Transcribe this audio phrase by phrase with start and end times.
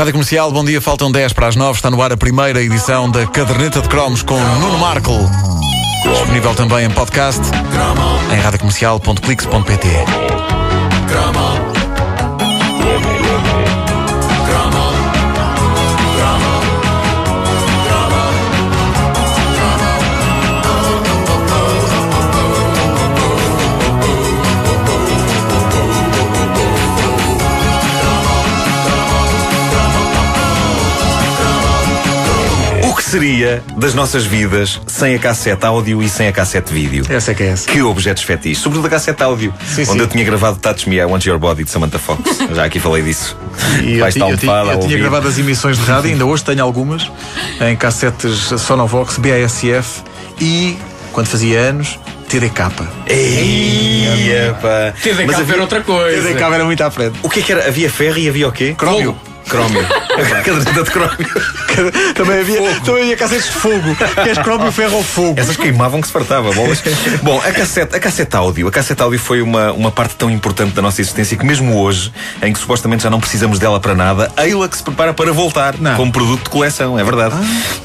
[0.00, 1.76] Rádio Comercial, bom dia, faltam 10 para as 9.
[1.76, 5.12] Está no ar a primeira edição da Caderneta de Cromos com Nuno Marco.
[6.10, 7.42] Disponível também em podcast
[8.32, 9.88] em radiocomercial.clix.pt.
[33.10, 37.04] seria das nossas vidas sem a cassete áudio e sem a cassete vídeo?
[37.08, 37.68] Essa é que é essa.
[37.68, 39.98] Que objetos fetiches, sobretudo a cassete áudio, Sim, onde sim.
[39.98, 42.22] eu tinha gravado Touch Me, I Want Your Body de Samantha Fox.
[42.54, 43.36] Já aqui falei disso.
[43.82, 46.24] E eu, Vais ti- estar eu a eu tinha gravado as emissões de rádio, ainda
[46.24, 47.10] hoje tenho algumas,
[47.60, 50.02] em cassetes Sonovox, BASF
[50.40, 50.76] e,
[51.12, 51.98] quando fazia anos,
[52.28, 52.70] TDK.
[53.06, 54.92] Ei, epá.
[55.02, 56.28] TDK Mas havia- era outra coisa.
[56.28, 57.18] TDK era muito à frente.
[57.22, 57.66] O que é que era?
[57.66, 58.74] Havia ferro e havia o quê?
[58.76, 59.16] Crómio.
[59.50, 59.84] Crómio.
[60.44, 61.26] Caderneta de crómio.
[62.14, 63.96] também, havia, também havia cassetes de fogo.
[64.22, 65.34] Queres crómio, ferro ou fogo?
[65.38, 66.82] Essas queimavam que se fartava, bolas.
[67.22, 68.68] Bom, a cassete, a cassete áudio.
[68.68, 72.12] A cassete áudio foi uma, uma parte tão importante da nossa existência que mesmo hoje,
[72.42, 75.74] em que supostamente já não precisamos dela para nada, a que se prepara para voltar
[75.78, 75.96] Não.
[75.96, 77.34] como produto de coleção, é verdade.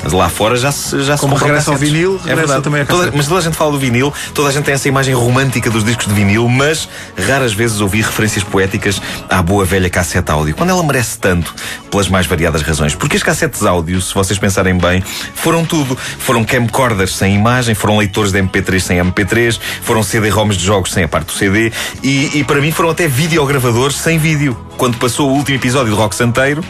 [0.03, 2.61] Mas lá fora já se já se Como compram regressa ao vinil, é regressa verdade.
[2.63, 4.88] também a Toda- mas toda a gente fala do vinil, toda a gente tem essa
[4.88, 6.88] imagem romântica dos discos de vinil, mas
[7.27, 11.55] raras vezes ouvi referências poéticas à boa velha cassete áudio, quando ela merece tanto,
[11.89, 12.95] pelas mais variadas razões.
[12.95, 15.03] Porque as cassetes áudio, se vocês pensarem bem,
[15.36, 15.97] foram tudo.
[16.20, 21.03] Foram camcorders sem imagem, foram leitores de MP3 sem MP3, foram CD-ROMs de jogos sem
[21.03, 21.72] a parte do CD
[22.03, 24.58] e, e para mim foram até videogravadores sem vídeo.
[24.78, 26.62] Quando passou o último episódio do Rock Santeiro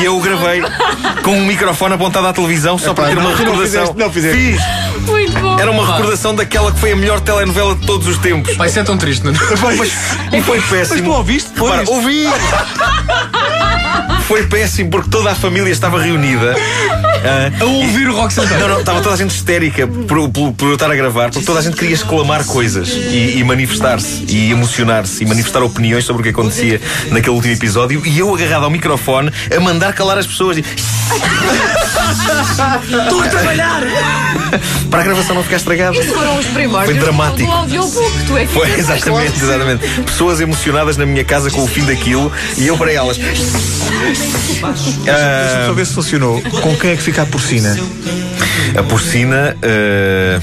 [0.00, 0.62] e eu o gravei
[1.24, 3.64] com um microfone apontado à televisão só para ter uma não, não recordação.
[3.66, 4.38] fizeste, não fizeste.
[4.38, 4.60] Fiz.
[5.06, 5.58] Muito bom.
[5.58, 8.56] Era uma recordação daquela que foi a melhor telenovela de todos os tempos.
[8.56, 9.32] Vai ser tão triste, não?
[9.32, 10.96] E foi péssimo.
[10.98, 11.50] Mas tu ouviste?
[11.54, 11.92] Repara, Ouviste?
[11.92, 12.26] ouvi!
[14.30, 16.54] Foi péssimo porque toda a família estava reunida.
[17.24, 18.60] Ah, A ouvir o Rock Santeiro.
[18.60, 21.44] não, não, estava toda a gente histérica por, por, por eu estar a gravar, porque
[21.44, 26.20] toda a gente queria exclamar coisas e, e manifestar-se e emocionar-se e manifestar opiniões sobre
[26.20, 30.28] o que acontecia naquele último episódio e eu agarrado ao microfone a mandar calar as
[30.28, 30.58] pessoas.
[30.58, 30.64] E...
[32.88, 33.82] Estou a trabalhar!
[34.90, 35.96] Para a gravação não ficar estragada.
[35.96, 37.50] Isto foram os primórdios Foi dramático.
[37.50, 38.26] do audiobook.
[38.26, 39.88] Tu é que Foi, exatamente, exatamente.
[40.02, 43.16] Pessoas emocionadas na minha casa com o fim daquilo e eu para elas.
[45.08, 46.40] Ah, Só ver se funcionou.
[46.42, 47.78] Com quem é que fica a porcina?
[48.76, 49.56] a porcina.
[49.62, 50.40] ah,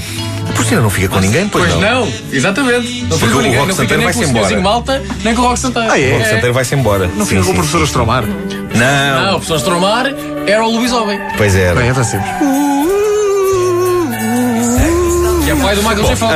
[0.48, 3.02] a porcina não fica com ninguém, pois, Pois não, exatamente.
[3.02, 4.60] Não fica o com ninguém, Rock não fica Santeiro nem vai-se com o embora.
[4.60, 5.92] Malta, nem com o Rock Santeiro.
[5.92, 6.08] Ah, é?
[6.08, 7.06] O Rock Santeiro vai-se embora.
[7.06, 8.24] Não Sim, fica com o professor Astromar?
[8.26, 10.06] Não, Não, o professor Stromar
[10.46, 11.78] era o Luís Homem, pois era.
[11.78, 12.26] Bem, avancemos.
[15.48, 16.16] Que é pai do Michael J.
[16.16, 16.34] Fox.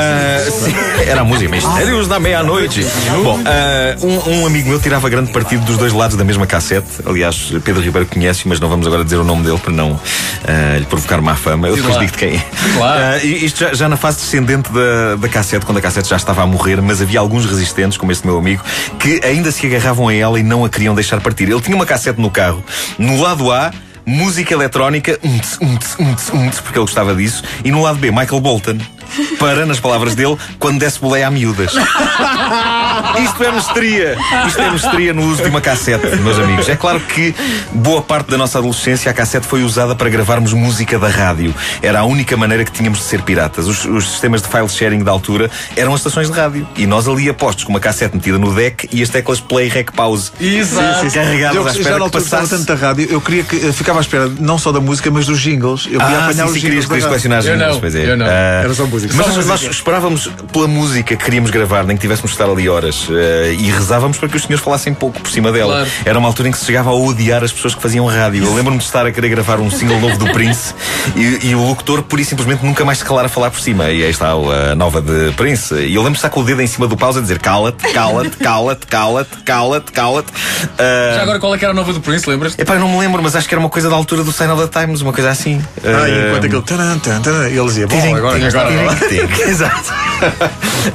[0.54, 0.74] Sim,
[1.06, 2.86] era a música Mistérios da Meia-Noite.
[3.22, 6.88] Bom, ah, um, um amigo meu tirava grande partido dos dois lados da mesma cassete.
[7.04, 10.00] Aliás, Pedro Ribeiro conhece, mas não vamos agora dizer o nome dele para não
[10.44, 11.68] ah, lhe provocar má fama.
[11.68, 12.46] Eu depois digo de quem é.
[12.76, 13.02] Claro.
[13.02, 16.16] Ah, e isto já, já na fase descendente da, da cassete, quando a cassete já
[16.16, 18.64] estava a morrer, mas havia alguns resistentes, como este meu amigo,
[18.98, 21.50] que ainda se agarravam a ela e não a queriam deixar partir.
[21.50, 22.64] Ele tinha uma cassete no carro,
[22.98, 23.70] no lado A.
[24.04, 28.40] Música eletrónica, umts, umts, umts, umts, porque ele gostava disso, e no lado B, Michael
[28.40, 28.76] Bolton,
[29.38, 31.72] para, nas palavras dele, quando desse boleia a miúdas.
[33.22, 34.16] Isto é mestria.
[34.46, 36.68] Isto é mestria no uso de uma cassete, meus amigos.
[36.68, 37.34] É claro que
[37.72, 41.54] boa parte da nossa adolescência a cassete foi usada para gravarmos música da rádio.
[41.82, 43.66] Era a única maneira que tínhamos de ser piratas.
[43.66, 46.66] Os, os sistemas de file sharing da altura eram as estações de rádio.
[46.76, 49.90] E nós ali apostos com uma cassete metida no deck e as teclas play, rec,
[49.92, 50.30] pause.
[50.40, 51.10] Exato.
[51.12, 52.50] Carregadas Eu à já espera na que passasse.
[52.50, 55.26] tanto da rádio, eu queria que eu ficava à espera não só da música, mas
[55.26, 55.86] dos jingles.
[55.90, 56.86] Eu queria Ah, apanhar sim, os sim, querias, jingles.
[56.86, 57.08] querias da rádio.
[57.08, 58.10] colecionar Eu jingles, não, pois é.
[58.12, 58.26] eu não.
[58.26, 59.01] Ah, Era só música.
[59.06, 59.66] Mas Só nós, música.
[59.66, 63.06] nós esperávamos pela música que queríamos gravar, nem que tivéssemos de estar ali horas.
[63.10, 65.74] eh, e rezávamos para que os senhores falassem pouco por cima dela.
[65.74, 65.90] Claro.
[66.04, 68.44] Era uma altura em que se chegava a odiar as pessoas que faziam rádio.
[68.44, 70.74] Eu lembro-me de estar a querer gravar um single novo do Prince
[71.16, 73.90] e, e o locutor, pura e simplesmente, nunca mais se calar a falar por cima.
[73.90, 75.74] E aí está a nova de Prince.
[75.74, 77.92] E eu lembro de estar com o dedo em cima do pause a dizer cala-te,
[77.92, 80.28] cala-te, cala-te, cala-te, cala-te, cala-te.
[80.78, 82.54] Ah, Já agora qual é que era a nova do Prince, lembras?
[82.58, 84.52] Epá, eu não me lembro, mas acho que era uma coisa da altura do Sign
[84.52, 85.62] of the Times, uma coisa assim.
[85.84, 86.62] Ah, e Ah, enquanto aquele.
[86.62, 88.36] Taran, taran, taran, ele dizia: Bom, agora.
[88.46, 88.91] agora-
[89.48, 89.92] Exato.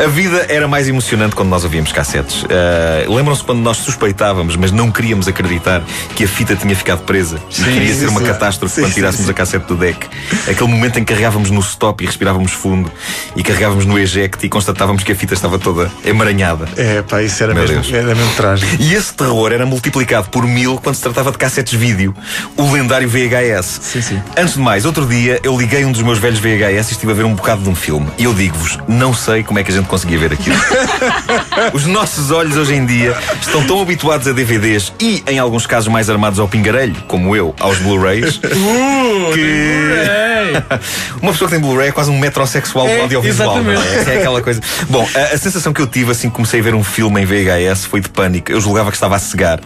[0.04, 2.44] A vida era mais emocionante quando nós ouvíamos cassetes.
[2.44, 5.84] Uh, Lembram-se quando nós suspeitávamos, mas não queríamos acreditar
[6.16, 8.28] que a fita tinha ficado presa e queria sim, ser uma sim.
[8.28, 9.32] catástrofe Sim, quando sim, tirássemos sim.
[9.32, 10.08] a cassete do deck.
[10.50, 12.92] Aquele momento em que carregávamos no stop e respirávamos fundo
[13.36, 16.68] e carregávamos no eject e constatávamos que a fita estava toda emaranhada.
[16.76, 17.94] É, pá, isso era Meu mesmo, Deus.
[17.94, 18.78] era mesmo trágico.
[18.80, 22.14] E esse terror era multiplicado por mil quando se tratava de cassetes vídeo,
[22.56, 23.80] o lendário VHS.
[23.82, 24.22] Sim, sim.
[24.38, 27.16] Antes de mais, outro dia eu liguei um dos meus velhos VHS e estive a
[27.16, 27.87] ver um bocado de um filme.
[28.18, 30.58] E eu digo-vos, não sei como é que a gente conseguia ver aquilo.
[31.74, 35.88] Os nossos olhos hoje em dia estão tão habituados a DVDs e, em alguns casos,
[35.88, 38.42] mais armados ao pingarelho, como eu, aos Blu-rays,
[39.34, 39.67] que.
[41.22, 43.62] Uma pessoa que tem Blu-ray é quase um metrosexual É, audiovisual.
[43.64, 43.72] não.
[43.72, 44.16] É?
[44.16, 44.62] é aquela coisa.
[44.90, 47.26] Bom, a, a sensação que eu tive assim que comecei a ver um filme em
[47.26, 48.52] VHS foi de pânico.
[48.52, 49.60] Eu julgava que estava a cegar.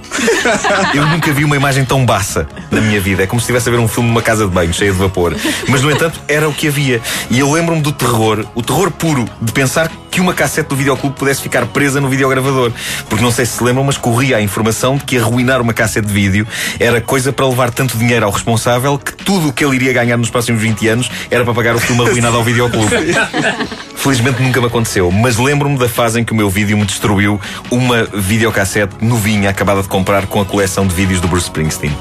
[0.94, 3.24] Eu nunca vi uma imagem tão baça na minha vida.
[3.24, 5.36] É como se estivesse a ver um filme numa casa de banho cheia de vapor.
[5.68, 7.02] Mas, no entanto, era o que havia.
[7.30, 11.16] E eu lembro-me do terror, o terror puro, de pensar que uma cassete do videoclube
[11.18, 12.72] pudesse ficar presa no videogravador.
[13.10, 16.08] Porque não sei se se lembram, mas corria a informação de que arruinar uma cassete
[16.08, 16.48] de vídeo
[16.80, 20.18] era coisa para levar tanto dinheiro ao responsável que tudo o que ele iria ganhar
[20.18, 22.92] nos próximos 20 anos era para pagar o filme arruinado ao videoclube.
[23.96, 27.40] Felizmente nunca me aconteceu, mas lembro-me da fase em que o meu vídeo me destruiu
[27.70, 31.96] uma videocassete novinha acabada de comprar com a coleção de vídeos do Bruce Springsteen.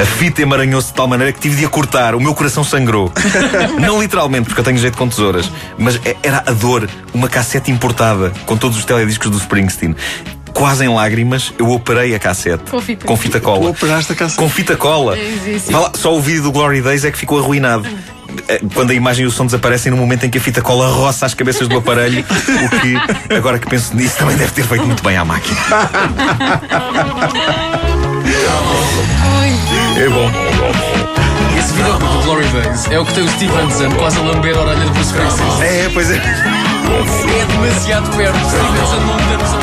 [0.00, 3.10] A fita emaranhou-se de tal maneira que tive de a cortar, o meu coração sangrou.
[3.80, 7.39] Não literalmente, porque eu tenho jeito com tesouras, mas é- era a dor, uma cassete
[7.68, 9.94] importada com todos os telediscos do Springsteen.
[10.52, 13.06] Quase em lágrimas, eu operei a cassete Com fita.
[13.06, 13.60] com fita cola.
[13.60, 14.38] Tu operaste a cassete.
[14.38, 15.16] Com fita cola.
[15.16, 17.86] É lá, só o vídeo do Glory Days é que ficou arruinado.
[18.48, 20.88] Eh, Quando a imagem e o som desaparecem no momento em que a fita cola
[20.88, 24.84] roça as cabeças do aparelho, o que, agora que penso nisso, também deve ter feito
[24.84, 25.56] muito bem à máquina.
[29.96, 30.89] É bom.
[31.60, 34.56] Esse vídeo do Glory Days é o que tem o Steve Anderson quase a lamber
[34.56, 35.62] a orelha de Bruce Springsteen.
[35.62, 36.16] É, pois é.
[36.16, 38.38] É demasiado perto.
[38.38, 39.58] Steve Anderson não tem noção.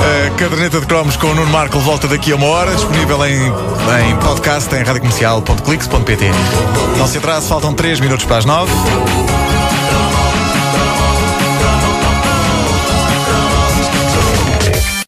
[0.00, 3.52] A caderneta de cromos com o Nuno Marco volta daqui a uma hora, disponível em,
[4.08, 6.30] em podcast em radiocomercial.clix.pt.
[6.96, 8.72] Não se atrase, faltam 3 minutos para as 9.